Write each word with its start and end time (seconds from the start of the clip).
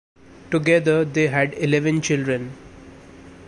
Together 0.49 1.05
they 1.05 1.27
had 1.27 1.53
eleven 1.53 2.01
children. 2.01 2.53